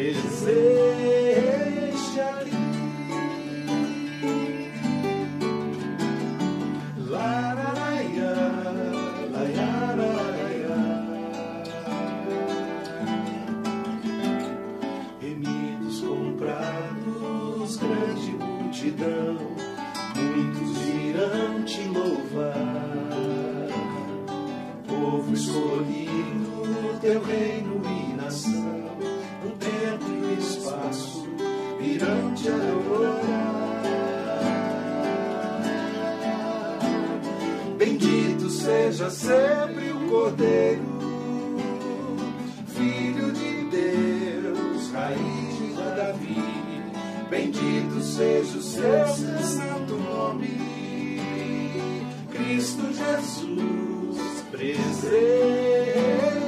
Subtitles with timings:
[0.00, 0.79] presente
[44.90, 46.36] Deus, raiz de Davi.
[47.30, 50.58] Bendito seja o seu santo nome,
[52.32, 56.39] Cristo Jesus, presente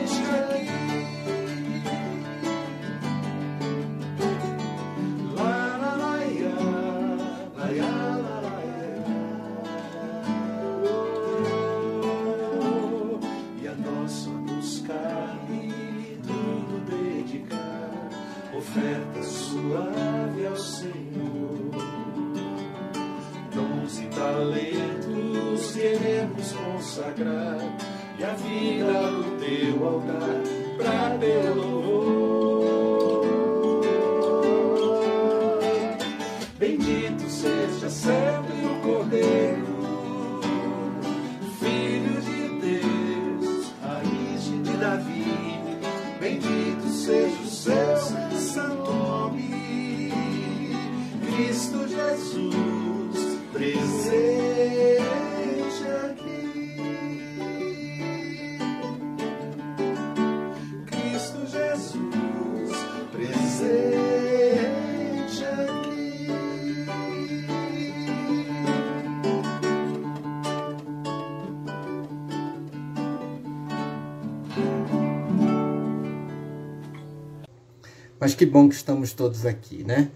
[78.42, 80.10] que bom que estamos todos aqui, né?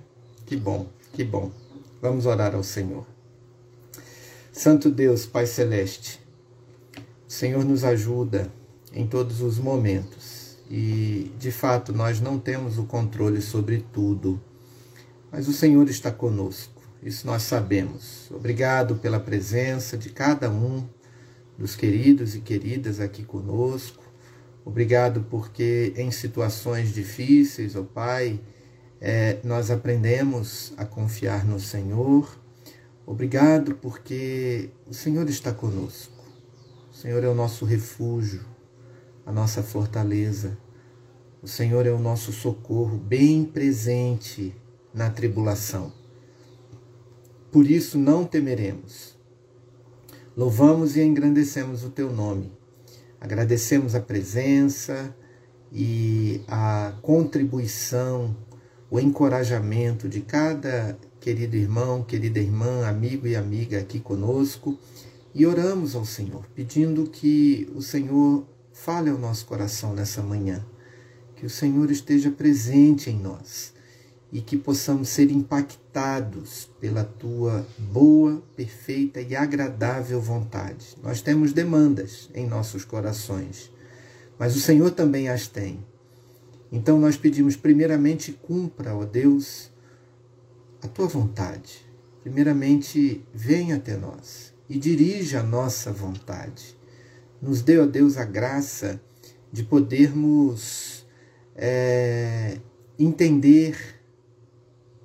[0.46, 1.52] Que bom, que bom.
[2.02, 3.06] Vamos orar ao Senhor.
[4.52, 6.20] Santo Deus, Pai Celeste,
[6.98, 8.50] o Senhor nos ajuda
[8.92, 14.42] em todos os momentos e, de fato, nós não temos o controle sobre tudo,
[15.30, 18.28] mas o Senhor está conosco, isso nós sabemos.
[18.32, 20.84] Obrigado pela presença de cada um
[21.56, 24.02] dos queridos e queridas aqui conosco.
[24.66, 28.40] Obrigado porque em situações difíceis, ó Pai,
[29.00, 32.36] é, nós aprendemos a confiar no Senhor.
[33.06, 36.20] Obrigado porque o Senhor está conosco.
[36.90, 38.40] O Senhor é o nosso refúgio,
[39.24, 40.58] a nossa fortaleza.
[41.40, 44.52] O Senhor é o nosso socorro bem presente
[44.92, 45.92] na tribulação.
[47.52, 49.16] Por isso não temeremos.
[50.36, 52.50] Louvamos e engrandecemos o teu nome.
[53.20, 55.14] Agradecemos a presença
[55.72, 58.36] e a contribuição,
[58.90, 64.78] o encorajamento de cada querido irmão, querida irmã, amigo e amiga aqui conosco.
[65.34, 70.64] E oramos ao Senhor, pedindo que o Senhor fale ao nosso coração nessa manhã,
[71.34, 73.75] que o Senhor esteja presente em nós
[74.36, 80.94] e que possamos ser impactados pela tua boa, perfeita e agradável vontade.
[81.02, 83.72] Nós temos demandas em nossos corações,
[84.38, 85.82] mas o Senhor também as tem.
[86.70, 89.70] Então nós pedimos, primeiramente, cumpra, ó Deus,
[90.82, 91.90] a tua vontade.
[92.22, 96.76] Primeiramente, venha até nós e dirija a nossa vontade.
[97.40, 99.00] Nos dê, ó Deus, a graça
[99.50, 101.06] de podermos
[101.56, 102.58] é,
[102.98, 103.95] entender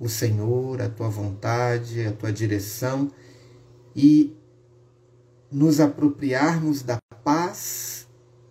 [0.02, 3.12] o Senhor, a tua vontade, a tua direção
[3.96, 4.36] e
[5.52, 8.08] nos apropriarmos da paz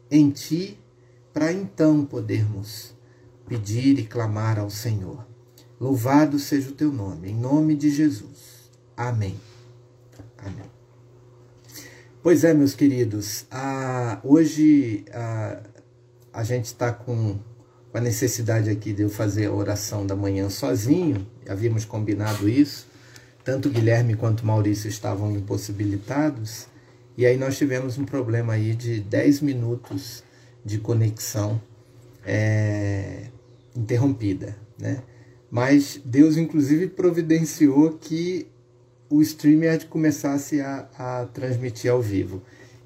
[0.08, 0.78] em ti
[1.32, 2.94] para então podermos
[3.48, 5.26] pedir e clamar ao Senhor.
[5.80, 8.70] Louvado seja o teu nome, em nome de Jesus.
[8.96, 9.34] Amém.
[10.38, 10.70] Amém.
[12.22, 15.60] Pois é, meus queridos, ah, hoje ah,
[16.32, 17.40] a gente está com
[17.92, 22.86] a necessidade aqui de eu fazer a oração da manhã sozinho, havíamos combinado isso,
[23.44, 26.66] tanto Guilherme quanto Maurício estavam impossibilitados,
[27.16, 30.22] e aí nós tivemos um problema aí de 10 minutos
[30.64, 31.60] de conexão
[32.24, 33.26] é,
[33.74, 35.02] interrompida, né?
[35.50, 38.46] Mas Deus, inclusive, providenciou que
[39.08, 42.40] o StreamYard começasse a, a transmitir ao vivo.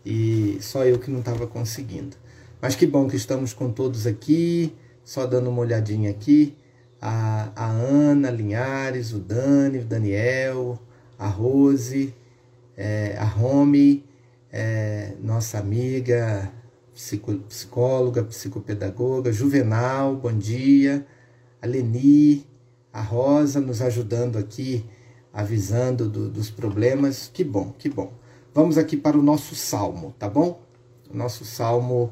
[0.04, 2.16] E só eu que não estava conseguindo.
[2.60, 4.74] Mas que bom que estamos com todos aqui,
[5.04, 6.56] só dando uma olhadinha aqui.
[7.00, 7.52] A
[8.24, 10.78] Ana Linhares, o Dani, o Daniel,
[11.18, 12.14] a Rose,
[12.74, 14.02] é, a Romy,
[14.50, 16.50] é, nossa amiga
[16.94, 21.06] psico, psicóloga, psicopedagoga, Juvenal, bom dia,
[21.60, 22.46] a Leni,
[22.90, 24.86] a Rosa nos ajudando aqui,
[25.30, 27.30] avisando do, dos problemas.
[27.30, 28.10] Que bom, que bom.
[28.54, 30.62] Vamos aqui para o nosso salmo, tá bom?
[31.12, 32.10] O nosso salmo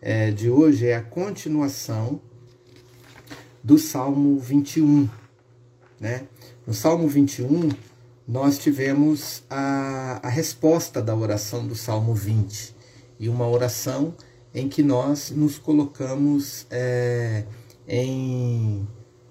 [0.00, 2.18] é, de hoje é a continuação
[3.62, 5.06] do Salmo 21,
[6.00, 6.26] né?
[6.66, 7.68] No Salmo 21,
[8.26, 12.74] nós tivemos a, a resposta da oração do Salmo 20,
[13.18, 14.14] e uma oração
[14.54, 17.44] em que nós nos colocamos é,
[17.86, 18.88] em,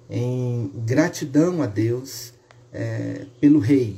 [0.10, 2.34] em gratidão a Deus
[2.72, 3.98] é, pelo Rei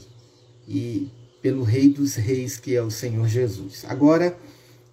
[0.67, 3.83] e pelo Rei dos Reis, que é o Senhor Jesus.
[3.87, 4.37] Agora,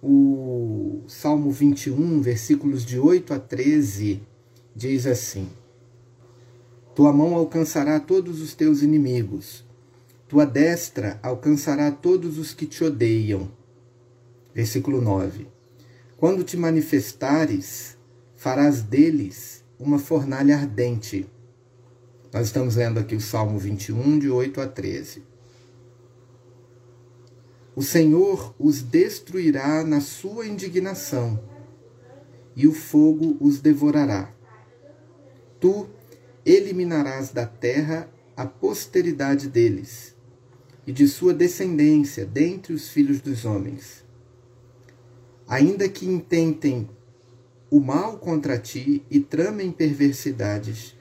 [0.01, 4.21] o Salmo 21, versículos de 8 a 13,
[4.75, 5.47] diz assim:
[6.99, 9.63] Tua mão alcançará todos os teus inimigos,
[10.27, 13.49] tua destra alcançará todos os que te odeiam.
[14.53, 15.47] Versículo 9:
[16.17, 17.97] Quando te manifestares,
[18.35, 21.25] farás deles uma fornalha ardente.
[22.33, 25.23] Nós estamos lendo aqui o Salmo 21, de 8 a 13.
[27.77, 31.39] O Senhor os destruirá na sua indignação,
[32.57, 34.33] e o fogo os devorará.
[35.61, 35.87] Tu
[36.45, 40.15] eliminarás da terra a posteridade deles,
[40.87, 44.03] e de sua descendência dentre os filhos dos homens.
[45.47, 46.89] Ainda que intentem
[47.69, 50.95] o mal contra ti e tramem perversidades,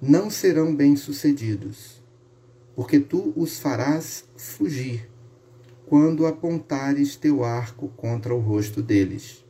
[0.00, 2.02] não serão bem-sucedidos,
[2.74, 5.08] porque tu os farás fugir
[5.86, 9.44] quando apontares teu arco contra o rosto deles.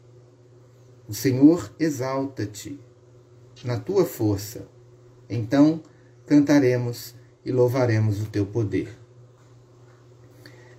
[1.08, 2.78] O Senhor exalta-te
[3.64, 4.68] na tua força.
[5.28, 5.82] Então
[6.26, 7.14] cantaremos
[7.44, 8.88] e louvaremos o teu poder.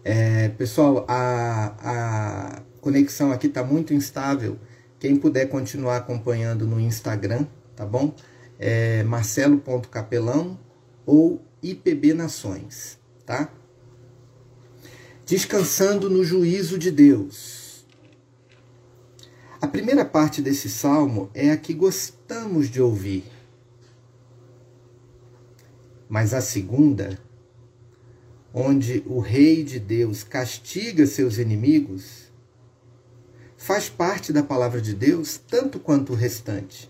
[0.04, 4.58] É, pessoal, a, a conexão aqui está muito instável.
[5.00, 7.46] Quem puder continuar acompanhando no Instagram,
[7.76, 8.14] tá bom?
[8.58, 10.60] É marcelo.capelão
[11.06, 13.52] ou IPB Nações, tá?
[15.28, 17.86] descansando no juízo de Deus.
[19.60, 23.26] A primeira parte desse salmo é a que gostamos de ouvir.
[26.10, 27.20] Mas a segunda,
[28.54, 32.32] onde o Rei de Deus castiga seus inimigos,
[33.58, 36.90] faz parte da palavra de Deus tanto quanto o restante.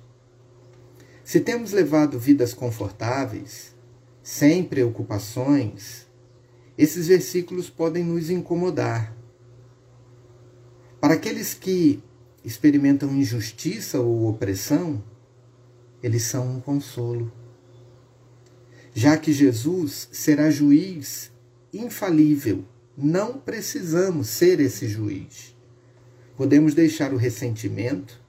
[1.24, 3.76] Se temos levado vidas confortáveis,
[4.22, 6.08] sem preocupações,
[6.78, 9.16] esses versículos podem nos incomodar.
[11.02, 12.04] Para aqueles que
[12.46, 15.04] experimentam injustiça ou opressão,
[16.02, 17.32] eles são um consolo.
[18.98, 21.32] Já que Jesus será juiz
[21.72, 22.66] infalível,
[22.98, 25.56] não precisamos ser esse juiz.
[26.36, 28.20] Podemos deixar o ressentimento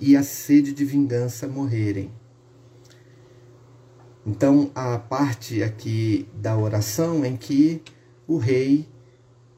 [0.00, 2.10] e a sede de vingança morrerem.
[4.26, 7.80] Então, a parte aqui da oração em que
[8.26, 8.88] o rei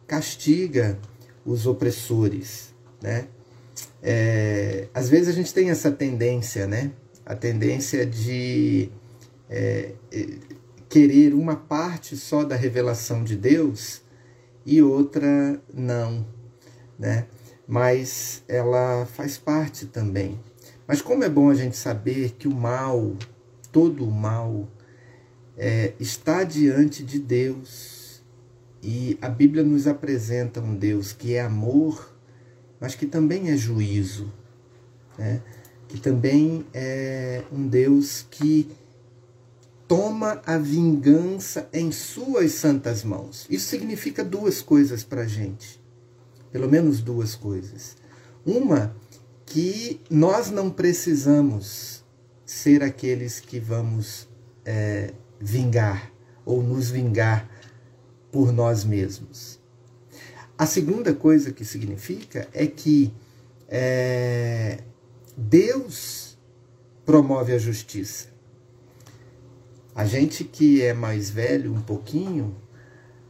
[0.06, 0.98] castiga
[1.46, 3.26] os opressores, né?
[4.02, 6.92] É, às vezes a gente tem essa tendência, né?
[7.24, 8.92] A tendência de
[9.50, 9.92] é
[10.88, 14.00] querer uma parte só da revelação de Deus
[14.64, 16.26] e outra não,
[16.98, 17.26] né?
[17.68, 20.40] Mas ela faz parte também.
[20.86, 23.16] Mas como é bom a gente saber que o mal
[23.70, 24.68] todo o mal
[25.56, 28.22] é, está diante de Deus.
[28.82, 32.16] E a Bíblia nos apresenta um Deus que é amor,
[32.80, 34.32] mas que também é juízo,
[35.18, 35.42] né?
[35.86, 38.70] que também é um Deus que
[39.90, 43.44] toma a vingança em suas santas mãos.
[43.50, 45.82] Isso significa duas coisas para a gente,
[46.52, 47.96] pelo menos duas coisas.
[48.46, 48.94] Uma,
[49.44, 52.04] que nós não precisamos
[52.46, 54.28] ser aqueles que vamos
[54.64, 56.12] é, vingar
[56.44, 57.50] ou nos vingar
[58.30, 59.58] por nós mesmos.
[60.56, 63.12] A segunda coisa que significa é que
[63.66, 64.84] é,
[65.36, 66.38] Deus
[67.04, 68.30] promove a justiça.
[69.94, 72.54] A gente que é mais velho um pouquinho,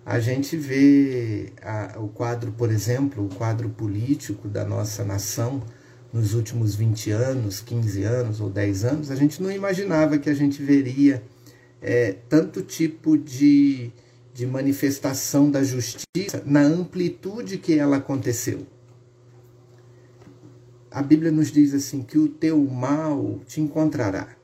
[0.05, 5.63] a gente vê a, o quadro, por exemplo, o quadro político da nossa nação
[6.13, 10.35] nos últimos 20 anos, 15 anos ou 10 anos, a gente não imaginava que a
[10.35, 11.23] gente veria
[11.81, 13.93] é, tanto tipo de,
[14.35, 18.67] de manifestação da justiça na amplitude que ela aconteceu.
[20.91, 24.40] A Bíblia nos diz assim que o teu mal te encontrará.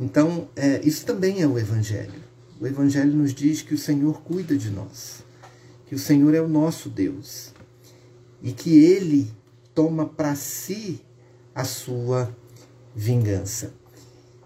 [0.00, 2.24] Então, é, isso também é o Evangelho.
[2.58, 5.22] O Evangelho nos diz que o Senhor cuida de nós,
[5.86, 7.52] que o Senhor é o nosso Deus
[8.42, 9.30] e que Ele
[9.74, 11.02] toma para si
[11.54, 12.34] a sua
[12.96, 13.74] vingança.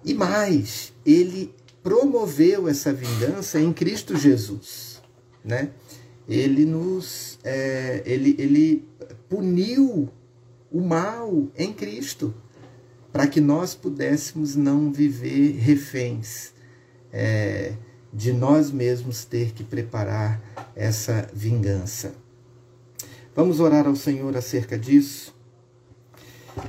[0.05, 5.01] E mais, Ele promoveu essa vingança em Cristo Jesus,
[5.45, 5.71] né?
[6.29, 8.89] Ele nos, é, ele, ele
[9.29, 10.09] puniu
[10.73, 12.35] o mal em Cristo
[13.15, 16.53] para que nós pudéssemos não viver reféns
[17.13, 17.75] é,
[18.13, 20.43] de nós mesmos ter que preparar
[20.75, 22.13] essa vingança.
[23.33, 25.33] Vamos orar ao Senhor acerca disso.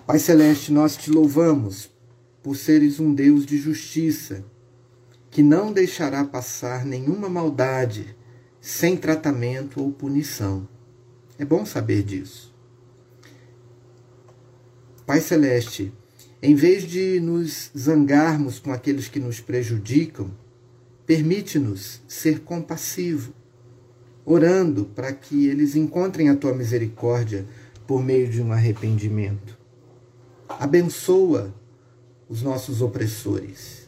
[0.05, 1.89] Pai Celeste, nós te louvamos
[2.43, 4.45] por seres um Deus de justiça
[5.31, 8.15] que não deixará passar nenhuma maldade
[8.61, 10.67] sem tratamento ou punição.
[11.39, 12.53] É bom saber disso.
[15.07, 15.91] Pai Celeste,
[16.45, 20.29] em vez de nos zangarmos com aqueles que nos prejudicam,
[21.05, 23.33] permite-nos ser compassivo,
[24.25, 27.45] orando para que eles encontrem a tua misericórdia
[27.85, 29.57] por meio de um arrependimento.
[30.47, 31.53] Abençoa
[32.27, 33.85] os nossos opressores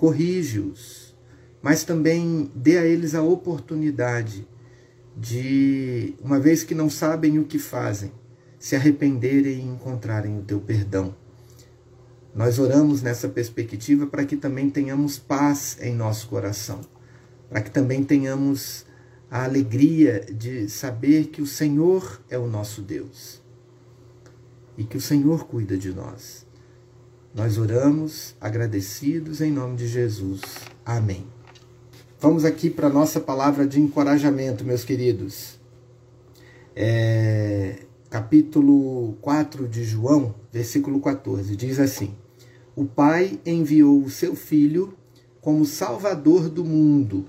[0.00, 1.14] corrige-os,
[1.60, 4.48] mas também dê a eles a oportunidade
[5.14, 8.10] de, uma vez que não sabem o que fazem,
[8.58, 11.14] se arrependerem e encontrarem o teu perdão.
[12.34, 16.80] Nós oramos nessa perspectiva para que também tenhamos paz em nosso coração,
[17.48, 18.86] para que também tenhamos
[19.30, 23.40] a alegria de saber que o Senhor é o nosso Deus
[24.78, 26.46] e que o Senhor cuida de nós.
[27.34, 30.40] Nós oramos agradecidos em nome de Jesus.
[30.84, 31.26] Amém.
[32.18, 35.60] Vamos aqui para a nossa palavra de encorajamento, meus queridos.
[36.74, 42.14] É, capítulo 4 de João, versículo 14, diz assim:
[42.80, 44.94] O Pai enviou o seu Filho
[45.42, 47.26] como Salvador do mundo.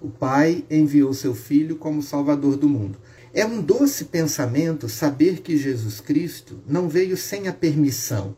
[0.00, 2.98] O Pai enviou seu Filho como Salvador do mundo.
[3.34, 8.34] É um doce pensamento saber que Jesus Cristo não veio sem a permissão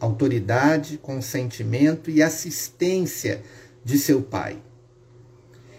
[0.00, 3.44] autoridade, consentimento e assistência
[3.84, 4.60] de seu Pai.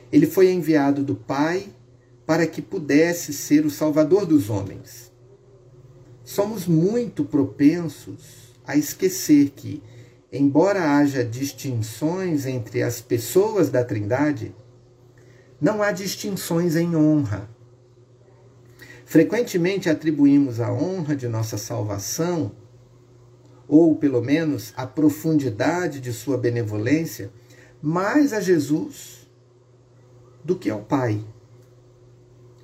[0.10, 1.68] Ele foi enviado do Pai
[2.26, 5.12] para que pudesse ser o Salvador dos homens.
[6.24, 9.82] Somos muito propensos a esquecer que,
[10.32, 14.56] embora haja distinções entre as pessoas da Trindade,
[15.60, 17.50] não há distinções em honra.
[19.06, 22.52] Frequentemente atribuímos a honra de nossa salvação
[23.68, 27.32] ou pelo menos a profundidade de sua benevolência,
[27.82, 29.28] mais a Jesus
[30.44, 31.20] do que ao Pai.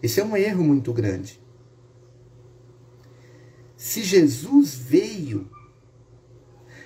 [0.03, 1.41] Esse é um erro muito grande.
[3.75, 5.49] Se Jesus veio,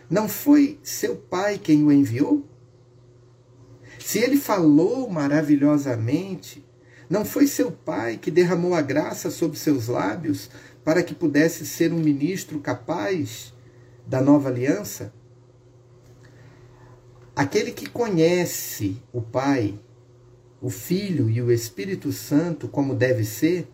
[0.09, 2.43] não foi seu Pai quem o enviou?
[3.99, 6.65] Se ele falou maravilhosamente,
[7.07, 10.49] não foi seu Pai que derramou a graça sobre seus lábios
[10.83, 13.53] para que pudesse ser um ministro capaz
[14.07, 15.13] da nova aliança,
[17.35, 19.79] aquele que conhece o Pai,
[20.59, 23.71] o Filho e o Espírito Santo como deve ser,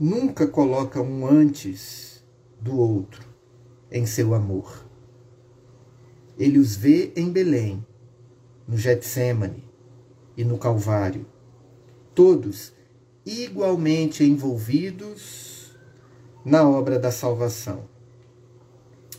[0.00, 2.24] nunca coloca um antes
[2.58, 3.22] do outro
[3.92, 4.87] em seu amor.
[6.38, 7.84] Ele os vê em Belém,
[8.66, 9.64] no Getsemane
[10.36, 11.26] e no Calvário,
[12.14, 12.72] todos
[13.26, 15.76] igualmente envolvidos
[16.44, 17.88] na obra da salvação.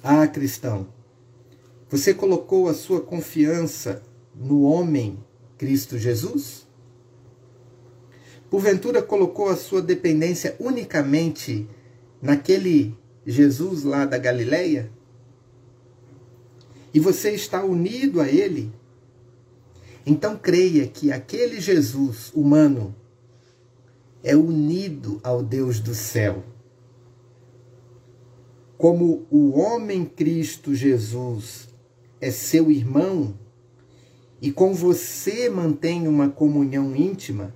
[0.01, 0.87] Ah, cristão,
[1.89, 4.01] você colocou a sua confiança
[4.33, 5.19] no homem
[5.57, 6.67] Cristo Jesus?
[8.49, 11.67] Porventura colocou a sua dependência unicamente
[12.21, 14.89] naquele Jesus lá da Galileia?
[16.93, 18.71] E você está unido a ele?
[20.05, 22.95] Então creia que aquele Jesus humano
[24.23, 26.43] é unido ao Deus do céu
[28.79, 31.67] como o homem Cristo Jesus
[32.21, 33.37] é seu irmão
[34.41, 37.53] e com você mantém uma comunhão íntima,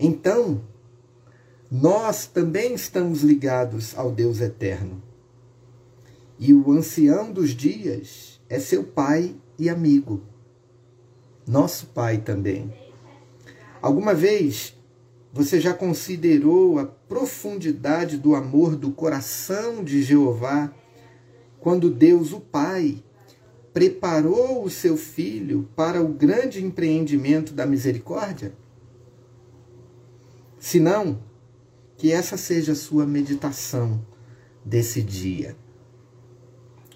[0.00, 0.62] então
[1.70, 5.02] nós também estamos ligados ao Deus eterno.
[6.38, 10.20] E o ancião dos dias é seu pai e amigo.
[11.46, 12.70] Nosso pai também.
[13.80, 14.76] Alguma vez
[15.32, 20.70] você já considerou a profundidade do amor do coração de Jeová
[21.60, 23.02] quando Deus, o Pai,
[23.72, 28.52] preparou o seu filho para o grande empreendimento da misericórdia?
[30.58, 31.22] Se não,
[31.96, 34.04] que essa seja a sua meditação
[34.62, 35.56] desse dia.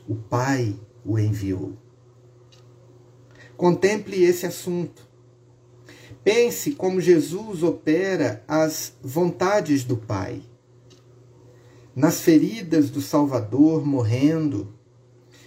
[0.06, 1.74] O Pai o enviou.
[3.56, 5.06] Contemple esse assunto.
[6.24, 10.42] Pense como Jesus opera as vontades do Pai.
[11.94, 14.74] Nas feridas do Salvador morrendo,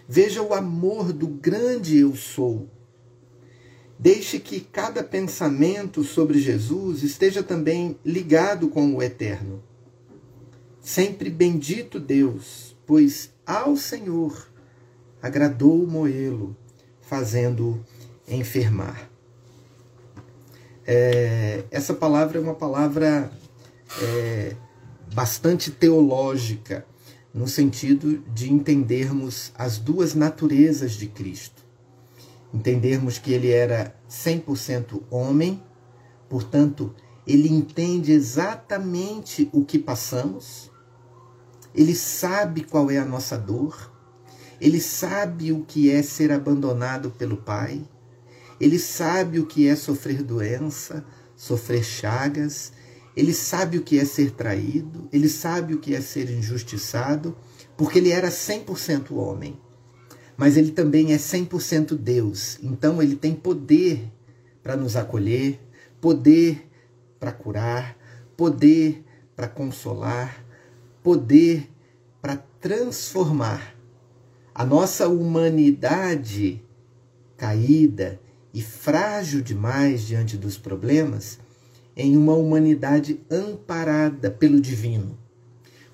[0.08, 2.70] veja o amor do grande Eu Sou
[4.02, 9.62] Deixe que cada pensamento sobre Jesus esteja também ligado com o eterno.
[10.80, 14.49] Sempre bendito Deus, pois ao Senhor
[15.22, 16.56] agradou moê-lo,
[17.02, 17.84] fazendo
[18.28, 19.10] enfermar.
[20.86, 23.32] É, essa palavra é uma palavra
[24.02, 24.56] é,
[25.14, 26.86] bastante teológica,
[27.34, 31.70] no sentido de entendermos as duas naturezas de Cristo
[32.54, 35.62] entendermos que ele era 100% homem,
[36.28, 36.94] portanto,
[37.26, 40.72] ele entende exatamente o que passamos,
[41.74, 43.89] ele sabe qual é a nossa dor,
[44.60, 47.82] ele sabe o que é ser abandonado pelo Pai,
[48.60, 51.06] ele sabe o que é sofrer doença,
[51.36, 52.74] sofrer chagas,
[53.16, 57.36] ele sabe o que é ser traído, ele sabe o que é ser injustiçado,
[57.78, 59.60] porque ele era 100% homem.
[60.36, 62.58] Mas ele também é 100% Deus.
[62.62, 64.12] Então ele tem poder
[64.62, 65.60] para nos acolher,
[66.00, 66.70] poder
[67.20, 67.98] para curar,
[68.38, 69.04] poder
[69.36, 70.46] para consolar,
[71.04, 71.70] poder
[72.22, 73.79] para transformar
[74.60, 76.62] a nossa humanidade
[77.38, 78.20] caída
[78.54, 81.40] e frágil demais diante dos problemas
[81.96, 85.18] em uma humanidade amparada pelo divino.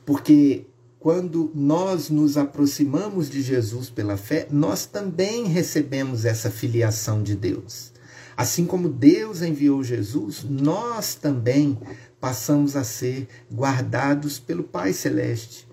[0.03, 0.65] Porque
[0.99, 7.93] quando nós nos aproximamos de Jesus pela fé, nós também recebemos essa filiação de Deus.
[8.35, 11.77] Assim como Deus enviou Jesus, nós também
[12.19, 15.64] passamos a ser guardados pelo Pai Celeste,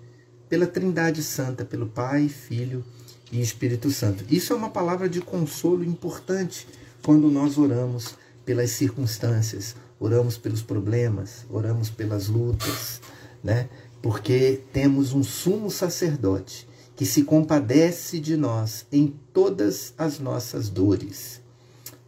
[0.53, 2.85] pela Trindade Santa, pelo Pai, Filho
[3.31, 4.23] e Espírito Santo.
[4.29, 6.67] Isso é uma palavra de consolo importante
[7.01, 8.13] quando nós oramos
[8.45, 13.01] pelas circunstâncias, oramos pelos problemas, oramos pelas lutas,
[13.43, 13.67] né?
[13.99, 21.41] porque temos um sumo sacerdote que se compadece de nós em todas as nossas dores.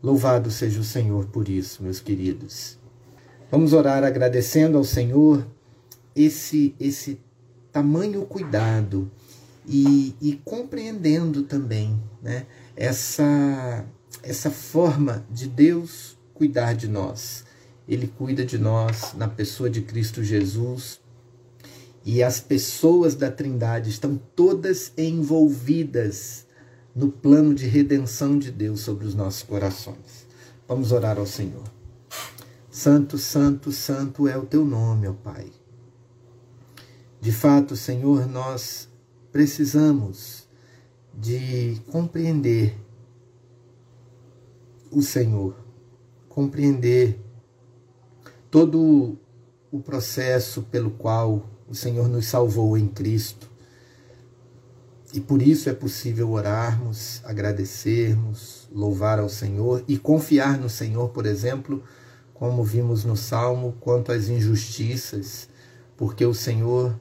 [0.03, 2.77] Louvado seja o Senhor por isso, meus queridos.
[3.49, 5.43] Vamos orar agradecendo ao Senhor
[6.15, 7.24] esse esse
[7.75, 9.11] tamanho cuidado
[9.67, 13.85] e, e compreendendo também né, essa,
[14.23, 17.43] essa forma de Deus cuidar de nós.
[17.85, 21.01] Ele cuida de nós na pessoa de Cristo Jesus
[22.05, 26.45] e as pessoas da Trindade estão todas envolvidas
[26.95, 30.25] no plano de redenção de Deus sobre os nossos corações.
[30.65, 31.65] Vamos orar ao Senhor.
[32.71, 35.51] Santo, santo, santo é o teu nome, ó Pai.
[37.25, 38.87] De fato, Senhor, nós
[39.31, 40.47] precisamos
[41.11, 42.79] de compreender
[44.91, 45.55] o Senhor,
[46.29, 47.19] compreender
[48.51, 49.17] todo
[49.71, 53.49] o processo pelo qual o Senhor nos salvou em Cristo.
[55.11, 61.25] E por isso é possível orarmos, agradecermos, louvar ao Senhor e confiar no Senhor, por
[61.25, 61.83] exemplo,
[62.35, 65.49] como vimos no Salmo, quanto às injustiças,
[65.97, 66.95] porque o Senhor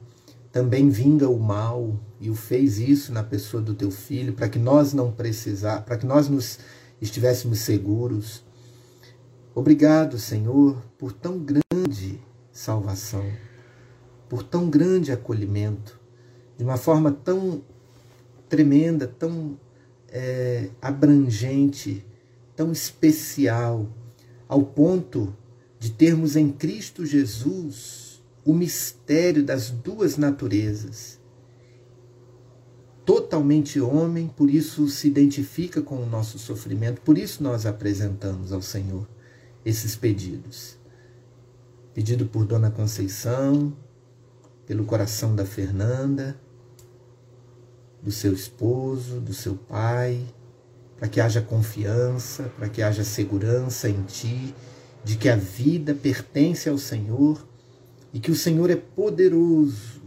[0.55, 4.57] também vinga o mal e o fez isso na pessoa do teu filho, para que
[4.57, 6.59] nós não precisar, para que nós nos
[7.01, 8.41] estivéssemos seguros.
[9.53, 12.21] Obrigado, Senhor, por tão grande
[12.53, 13.25] salvação
[14.29, 15.99] por tão grande acolhimento,
[16.57, 17.61] de uma forma tão
[18.47, 19.59] tremenda, tão
[20.07, 22.05] é, abrangente,
[22.55, 23.87] tão especial,
[24.47, 25.35] ao ponto
[25.77, 28.04] de termos em Cristo Jesus
[28.45, 31.19] o mistério das duas naturezas.
[33.03, 38.61] Totalmente homem, por isso se identifica com o nosso sofrimento, por isso nós apresentamos ao
[38.61, 39.07] Senhor
[39.65, 40.77] esses pedidos.
[41.93, 43.75] Pedido por Dona Conceição,
[44.67, 46.39] pelo coração da Fernanda,
[48.01, 50.23] do seu esposo, do seu pai,
[50.97, 54.53] para que haja confiança, para que haja segurança em ti,
[55.03, 57.43] de que a vida pertence ao Senhor
[58.15, 60.01] e que o Senhor é poderoso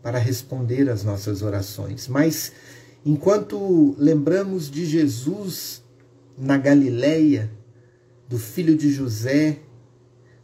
[0.00, 2.06] para responder às nossas orações.
[2.06, 2.52] Mas
[3.04, 5.82] enquanto lembramos de Jesus
[6.38, 7.50] na Galileia,
[8.28, 9.58] do filho de José,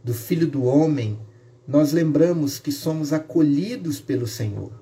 [0.03, 1.17] do filho do homem,
[1.65, 4.73] nós lembramos que somos acolhidos pelo Senhor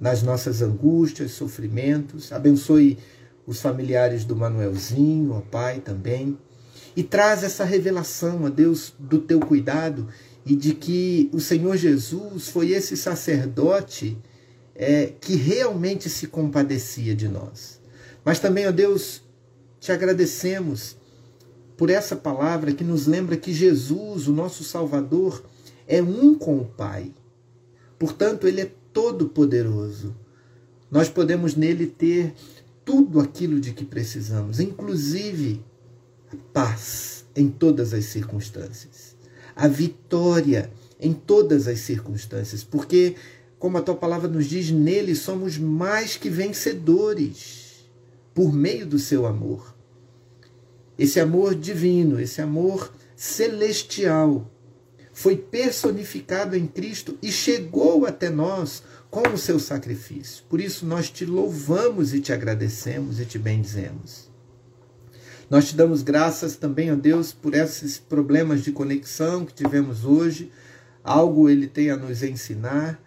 [0.00, 2.32] nas nossas angústias, sofrimentos.
[2.32, 2.98] Abençoe
[3.46, 6.36] os familiares do Manuelzinho, ó Pai, também.
[6.96, 10.08] E traz essa revelação, a Deus, do teu cuidado
[10.44, 14.18] e de que o Senhor Jesus foi esse sacerdote
[14.74, 17.80] é, que realmente se compadecia de nós.
[18.24, 19.22] Mas também, ó Deus,
[19.80, 20.96] te agradecemos
[21.76, 25.44] por essa palavra que nos lembra que Jesus, o nosso Salvador,
[25.86, 27.12] é um com o Pai.
[27.98, 30.14] Portanto, ele é todo-poderoso.
[30.90, 32.34] Nós podemos nele ter
[32.84, 35.64] tudo aquilo de que precisamos, inclusive
[36.52, 39.03] paz em todas as circunstâncias,
[39.54, 43.16] a vitória em todas as circunstâncias, porque,
[43.58, 47.84] como a tua palavra nos diz, nele somos mais que vencedores
[48.32, 49.74] por meio do seu amor.
[50.98, 54.50] Esse amor divino, esse amor celestial,
[55.12, 60.44] foi personificado em Cristo e chegou até nós com o seu sacrifício.
[60.48, 64.33] Por isso nós te louvamos e te agradecemos e te bendizemos.
[65.50, 70.50] Nós te damos graças também, ó Deus, por esses problemas de conexão que tivemos hoje.
[71.02, 73.00] Algo ele tem a nos ensinar.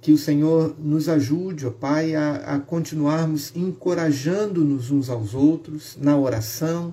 [0.00, 6.16] Que o Senhor nos ajude, ó Pai, a, a continuarmos encorajando-nos uns aos outros na
[6.16, 6.92] oração,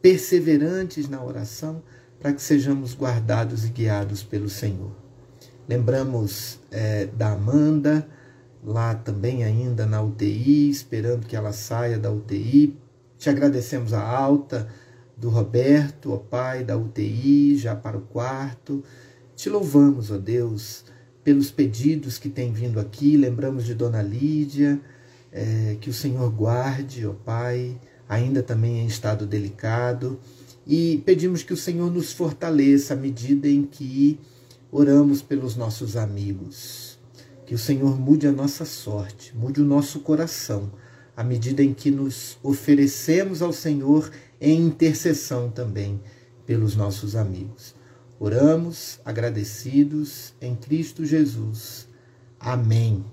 [0.00, 1.82] perseverantes na oração
[2.20, 4.92] para que sejamos guardados e guiados pelo Senhor.
[5.68, 8.08] Lembramos é, da Amanda,
[8.64, 12.76] lá também ainda na UTI, esperando que ela saia da UTI.
[13.18, 14.68] Te agradecemos a alta
[15.16, 18.82] do Roberto, ó Pai, da UTI, já para o quarto.
[19.34, 20.84] Te louvamos, ó Deus,
[21.22, 23.16] pelos pedidos que têm vindo aqui.
[23.16, 24.80] Lembramos de Dona Lídia,
[25.32, 27.78] é, que o Senhor guarde, ó Pai,
[28.08, 30.18] ainda também em estado delicado
[30.68, 34.20] e pedimos que o Senhor nos fortaleça à medida em que
[34.70, 36.98] oramos pelos nossos amigos.
[37.46, 40.70] Que o Senhor mude a nossa sorte, mude o nosso coração,
[41.18, 44.08] à medida em que nos oferecemos ao Senhor
[44.40, 46.00] em intercessão também
[46.46, 47.74] pelos nossos amigos.
[48.20, 51.88] Oramos agradecidos em Cristo Jesus.
[52.38, 53.04] Amém.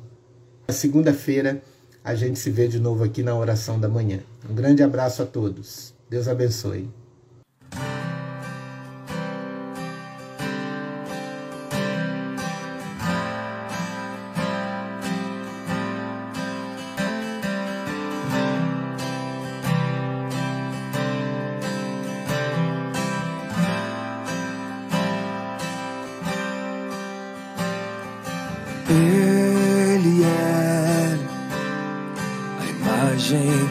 [0.68, 1.63] Na segunda-feira
[2.04, 4.20] a gente se vê de novo aqui na oração da manhã.
[4.48, 5.91] Um grande abraço a todos.
[6.08, 6.88] Deus abençoe.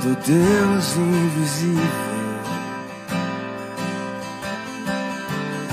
[0.05, 1.83] Do Deus invisível.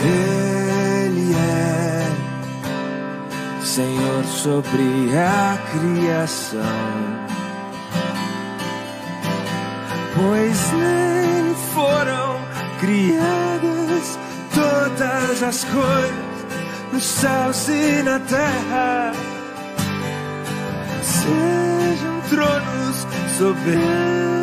[0.02, 2.06] Ele é
[3.62, 6.62] Senhor sobre a criação.
[10.15, 12.39] Pois nele foram
[12.80, 14.17] criadas
[14.56, 16.32] todas as coisas
[16.94, 19.00] nos céus e na terra
[23.41, 24.40] tronos,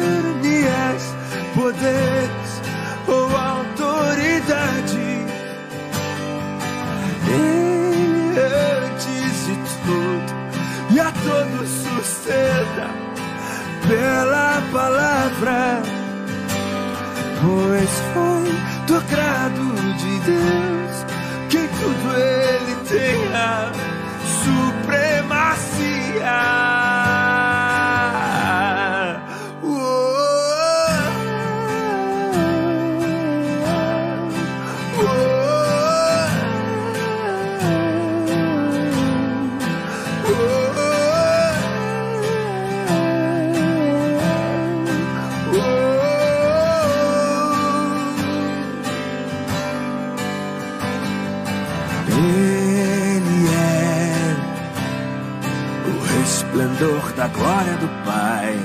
[57.19, 58.57] da glória do Pai.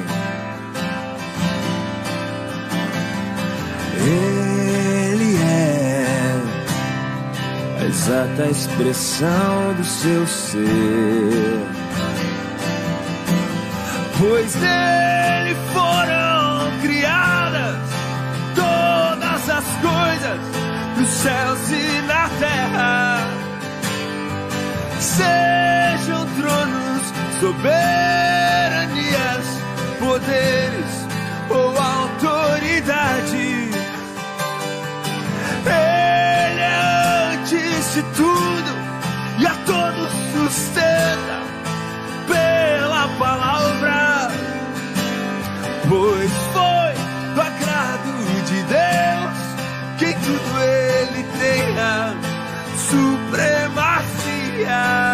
[3.96, 6.42] Ele é
[7.80, 11.62] a exata expressão do seu ser,
[14.20, 17.78] pois nele foram criadas
[18.56, 20.40] todas as coisas
[20.98, 23.18] nos céus e na terra
[25.00, 26.23] sejam
[27.44, 29.44] soberanias,
[30.00, 30.94] poderes
[31.50, 33.70] ou autoridade.
[35.66, 38.72] Ele é antes de tudo
[39.40, 41.42] e a todos sustenta
[42.28, 44.32] pela palavra,
[45.90, 46.94] pois foi
[47.36, 48.12] do agrado
[48.48, 49.38] de Deus
[50.00, 51.94] que tudo ele tenha
[52.90, 55.13] supremacia.